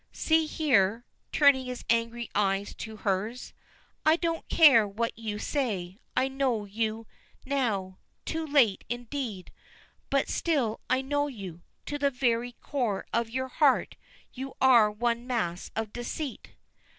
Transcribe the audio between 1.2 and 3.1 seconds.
turning his angry eyes to